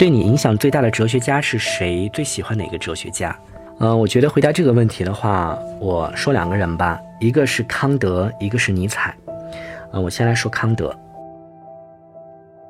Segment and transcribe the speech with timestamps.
[0.00, 2.08] 对你影响最大的哲学家是谁？
[2.08, 3.38] 最喜欢哪个哲学家？
[3.80, 9.14] 嗯，我觉得回答这个问题的话，我说两个人吧，一个是康德，一个是尼采。
[9.92, 10.88] 啊，我先来说康德。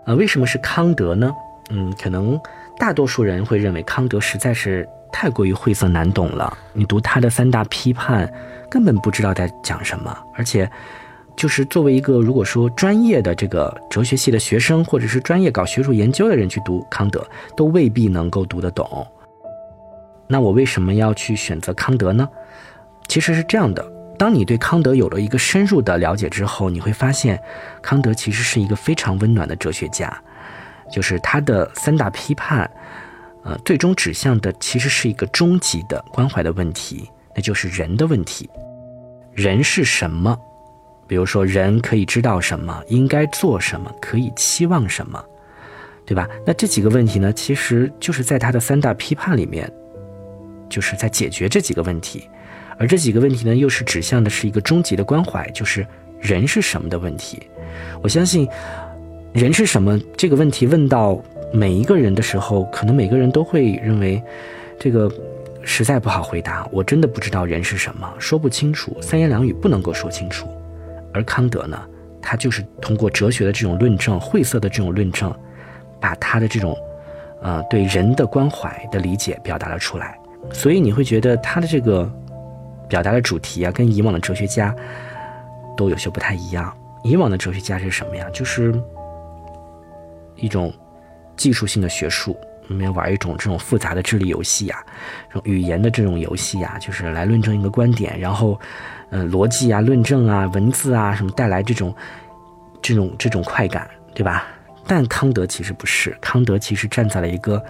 [0.06, 1.32] 啊，为什么是康德呢？
[1.70, 2.36] 嗯，可能
[2.76, 6.52] 大多数人会认为康德实在是太过于晦涩难懂了。
[6.72, 8.28] 你读他的三大批判，
[8.68, 10.12] 根本不知道在讲什么。
[10.34, 10.68] 而且，
[11.40, 19.06] 就是作为一个如果说专业的这个哲学系的学生，或者是专业搞学术研究的人去读康德，都未必能够读得懂。
[20.28, 22.28] 那我为什么要去选择康德呢？
[23.08, 23.82] 其实是这样的：
[24.18, 27.40] 当你对康德有了一个深入的了解之后，你会发现，
[27.80, 30.14] 康德其实是一个非常温暖的哲学家。
[30.92, 32.70] 就是他的三大批判，
[33.44, 38.50] 呃，最终指向的其实是一个终极的关怀的问题，那就是人的问题。
[39.32, 40.38] 人是什么？
[41.10, 42.80] 比如说，人可以知道什么？
[42.86, 43.92] 应该做什么？
[44.00, 45.20] 可以期望什么？
[46.06, 46.28] 对吧？
[46.46, 49.68] 那这几个问题呢，其实就是在他的三大批判里面，
[50.68, 52.28] 就是在解决这几个问题。
[52.78, 55.84] 而这几个问题呢，又是指向的是一个终极的关怀，就是
[56.20, 57.42] 人是什么的问题。
[58.00, 58.48] 我相信。
[59.32, 61.20] 人是什么这个问题问到
[61.52, 64.20] 每一个人的时候，可能每个人都会认为，
[64.76, 65.08] 这个
[65.62, 66.68] 实在不好回答。
[66.72, 70.48] 我真的不知道人是什么，说不清楚，三言两语不能够说清楚。
[71.12, 71.80] 而康德呢，
[72.20, 75.34] 他就是通过哲学的这种论证，晦涩的这种论证，
[76.00, 76.76] 把他的这种，
[77.42, 80.18] 呃，对人的关怀的理解表达了出来。
[80.52, 82.10] 所以你会觉得他的这个
[82.88, 84.74] 表达的主题啊，跟以往的哲学家
[85.76, 86.76] 都有些不太一样。
[87.02, 88.26] 以往的哲学家是什么呀？
[88.32, 88.74] 就是。
[90.36, 90.72] 一种
[91.36, 92.34] 技术性的学术，
[92.70, 94.82] 里面玩一种这种复杂的智力游戏呀，
[95.28, 98.58] 这种语言的这种游戏呀，就是来论证一个观点，然后，
[99.10, 101.92] 嗯，逻辑啊、论证啊、文字啊什么带来这种
[102.80, 104.46] 这种这种快感，对吧？
[104.86, 107.60] 但康德其实不是，康德其实站在了一个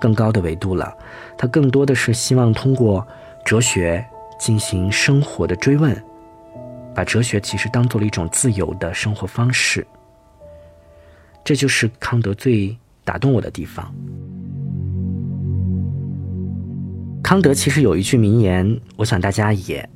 [0.00, 0.92] 更高的维度了，
[1.36, 3.06] 他更多的是希望通过
[3.44, 4.04] 哲学
[4.40, 5.96] 进行生活的追问，
[6.96, 9.86] 把哲学其实当做了一种自由的生活方式。
[11.44, 13.94] 这就是康德最打动我的地方。
[17.22, 19.86] 康德其实有一句名言，我想大家也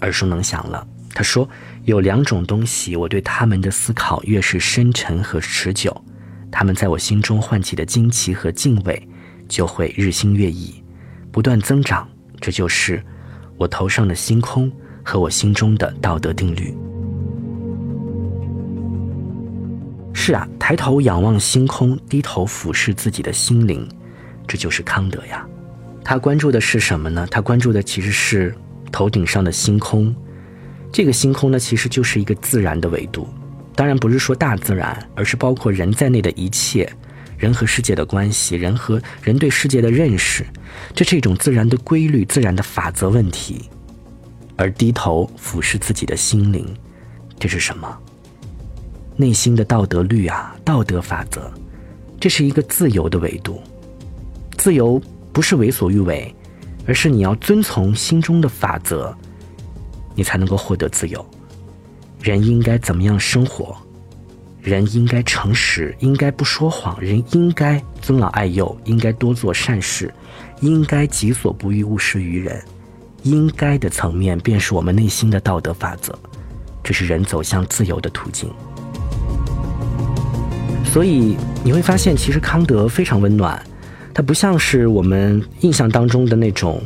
[0.00, 0.86] 耳熟能详了。
[1.14, 1.48] 他说
[1.84, 6.04] ：“有两种东西，我对他们的思考越是深沉和持久，
[6.50, 9.08] 他们在我心中唤起的惊奇和敬畏
[9.48, 10.82] 就会日新月异，
[11.32, 12.06] 不断增长。
[12.40, 13.02] 这就是
[13.56, 14.70] 我头上的星空
[15.02, 16.76] 和我心中的道德定律。”
[20.12, 23.88] 是啊，抬头仰望星空，低头俯视自己的心灵，
[24.46, 25.48] 这就是康德呀。
[26.08, 27.28] 他关注的是什么呢？
[27.30, 28.54] 他关注的其实是
[28.90, 30.16] 头顶上的星空。
[30.90, 33.28] 这个星空呢，其实就是一个自然的维度。
[33.76, 36.90] 当然不是说大自然，而是包括人在内的一切，
[37.36, 40.46] 人和世界的关系，人和人对世界的认识，
[40.94, 43.68] 这是一种自然的规律、自然的法则问题。
[44.56, 46.66] 而低头俯视自己的心灵，
[47.38, 47.98] 这是什么？
[49.14, 51.52] 内心的道德律啊，道德法则，
[52.18, 53.60] 这是一个自由的维度。
[54.56, 55.00] 自由
[55.38, 56.34] 不是为所欲为，
[56.84, 59.16] 而是你要遵从心中的法则，
[60.16, 61.24] 你才能够获得自由。
[62.20, 63.76] 人应该怎么样生活？
[64.60, 70.12] 人应该诚实，应该不说谎，人应该尊老爱幼，应该多做善事，
[70.60, 72.60] 应该己所不欲，勿施于人。
[73.22, 76.18] 应该的层面，便是我们内心的道德法则。
[76.82, 78.52] 这是人走向自由的途径。
[80.84, 83.64] 所以你会发现，其实康德非常温暖，
[84.18, 86.82] 他不像是我们印象当中的那种，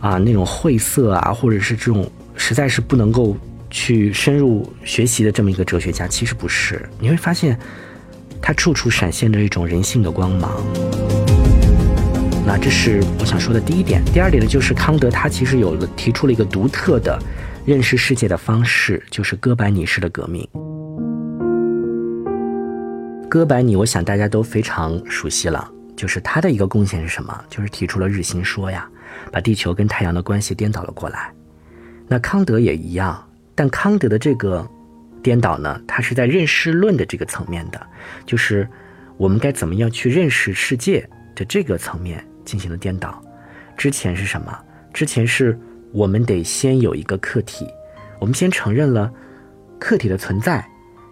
[0.00, 3.36] 啊，那种晦涩啊，或者是这种实在是不能够
[3.68, 6.08] 去深入学习的这么一个哲学家。
[6.08, 7.54] 其实不是，你会发现，
[8.40, 10.50] 他处处闪现着一种人性的光芒。
[12.46, 14.02] 那这是我想说的第一点。
[14.06, 17.22] 第二点呢，就是康德他其实有了提出了一个独特的
[17.66, 20.48] 认识世界的方式，就是哥白尼式的革命。
[23.28, 27.44] 哥白尼，我想大家都非常熟悉了，就是他的一个贡献是什么？
[27.50, 28.88] 就是提出了日心说呀，
[29.30, 31.30] 把地球跟太阳的关系颠倒了过来。
[32.08, 33.22] 那康德也一样，
[33.54, 34.66] 但康德的这个
[35.22, 37.78] 颠倒呢，他是在认识论的这个层面的，
[38.24, 38.66] 就是
[39.18, 41.06] 我们该怎么样去认识世界
[41.36, 43.22] 的这个层面进行了颠倒。
[43.76, 44.58] 之前是什么？
[44.94, 45.58] 之前是
[45.92, 47.66] 我们得先有一个客体，
[48.18, 49.12] 我们先承认了
[49.78, 50.66] 客体的存在，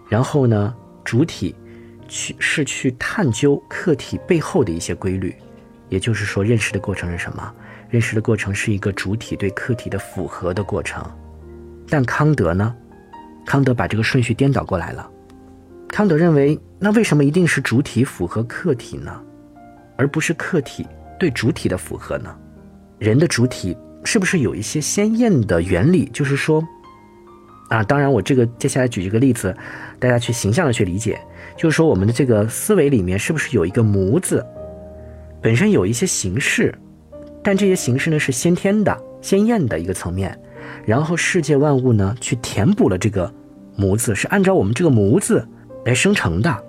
[0.09, 0.75] 然后呢，
[1.05, 1.55] 主体。
[2.09, 5.35] 去是去探究客体背后的一些规律，
[5.89, 7.55] 也就是说，认识的过程是什么？
[7.89, 11.05] 认识的过程是一个主体对客体的符合的过程。
[11.89, 12.75] 但康德呢？
[13.47, 15.11] 康德把这个顺序颠倒过来了。
[15.89, 19.23] 康德认为，那为什么一定是主体符合客体呢？
[19.97, 20.87] 而不是客体
[21.19, 22.37] 对主体的符合呢？
[22.99, 23.75] 人的主体
[24.05, 26.05] 是不是有一些鲜艳的原理？
[26.13, 26.63] 就是说，
[27.69, 29.55] 啊，当然我这个接下来举一个例子，
[29.99, 31.21] 大家去形象的去理解，
[31.57, 34.45] 就是说我们的这个思维里面是不是有一个“模”子，
[35.43, 36.75] 本身有一些形式，
[37.43, 40.39] 但这些形式呢是先天的、鲜艳的一个层面，
[40.87, 43.33] 然后世界万物呢去填补了这个
[43.77, 45.47] “模”子，是按照我们这个“模”子
[45.85, 46.65] 来生成的，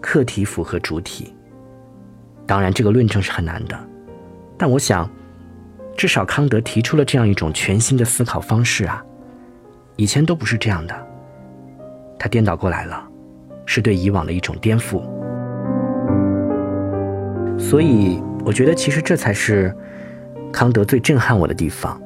[0.00, 1.34] 客体符合主体。
[2.46, 3.76] 当然，这个论证是很难的，
[4.56, 5.10] 但我想，
[5.96, 9.04] 至少康德提出了这样一种全新的思考方式啊，
[9.96, 10.94] 以前都不是这样的，
[12.18, 13.02] 他颠倒过来了，
[13.64, 15.02] 是对以往的一种颠覆。
[17.58, 19.74] 所以，我觉得其实这才是
[20.52, 21.98] 康德最震撼我的地方，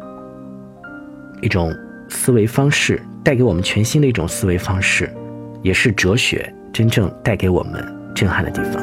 [1.42, 1.74] 一种
[2.08, 5.12] 思维方式带给我们全新的一种思维方式，
[5.60, 7.84] 也是哲学真正带给我们
[8.14, 8.80] 震撼的地方。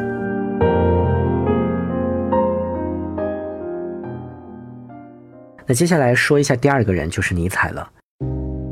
[5.65, 7.89] 那接下来说一下第二个人，就是尼采了。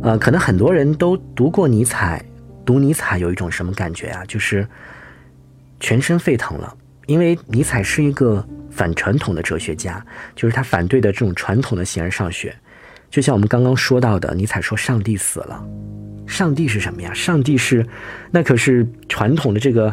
[0.06, 2.24] 呃，可能很多人都读过尼采，
[2.64, 4.24] 读尼采有一种什么感觉啊？
[4.28, 4.68] 就是
[5.80, 6.72] 全身沸腾了，
[7.08, 10.06] 因为尼采是一个反传统的哲学家，
[10.36, 12.56] 就是他反对的这种传统的形而上学。
[13.10, 15.68] 就像我们刚刚说到的，尼采说上帝死了，
[16.28, 17.12] 上帝是什么呀？
[17.12, 17.84] 上帝是，
[18.30, 19.92] 那可是传统的这个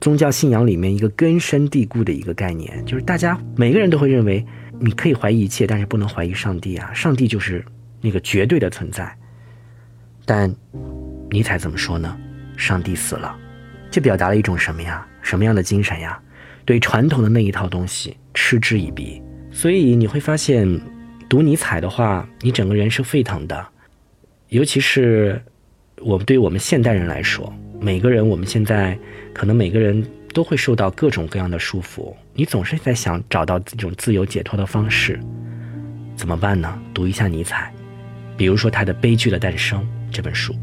[0.00, 4.44] 宗教信仰里面一个根深蒂固的一个概念，就是大家每个人都会认为。
[4.82, 6.90] 你可以怀疑一切，但是不能怀疑上帝啊！
[6.94, 7.62] 上帝就是
[8.00, 9.14] 那个绝对的存在。
[10.32, 10.48] 但
[11.28, 12.16] 尼采怎么说呢？
[12.56, 13.36] 上帝死了，
[13.90, 15.04] 这表达了一种什么呀？
[15.22, 16.16] 什么样的精神呀？
[16.64, 19.20] 对传统的那一套东西嗤之以鼻。
[19.50, 20.80] 所以你会发现，
[21.28, 23.66] 读尼采的话，你整个人是沸腾的。
[24.50, 25.42] 尤其是
[26.00, 28.96] 我们对我们现代人来说，每个人我们现在
[29.34, 30.06] 可能每个人。
[30.32, 35.18] 都会受到各种各样的束缚，你总是在想找到这种自由解脱的方式，
[36.14, 36.80] 怎么办呢？
[36.94, 37.74] 读一下尼采，
[38.40, 40.54] 比如说他的《悲剧的诞生》这本书。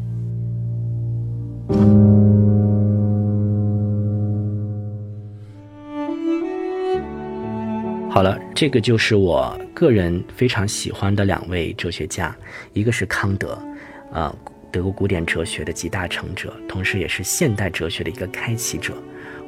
[8.10, 12.36] 好了，这个就是我个人非常喜欢的两位哲学家，
[12.72, 13.56] 一个是康德，
[14.12, 14.34] 啊，
[14.72, 18.92] 德国古典哲学的集大成者，同时也是现代哲学的一个开启者。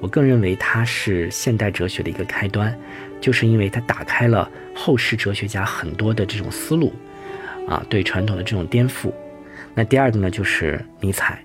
[0.00, 2.72] 我更认为他是现代哲学的一个开端，
[3.20, 6.92] 就是因为他打开了后世哲学家很多的这种思路，
[7.70, 9.12] 啊，对传统的这种颠覆。
[9.76, 11.40] 那第二个呢，就是尼采，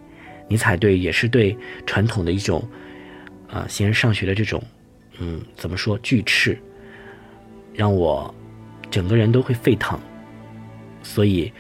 [0.48, 1.56] 尼采对也是对
[1.86, 2.68] 传统的一种，
[3.48, 4.62] 啊，形而上学的这种，
[5.20, 6.58] 嗯，怎么说拒斥，
[7.76, 8.34] 让我
[8.90, 10.00] 整个人都会沸腾。
[11.04, 11.54] 所以，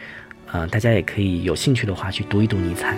[0.51, 2.97] 呃，大家也可以有兴趣的话去读一读尼采。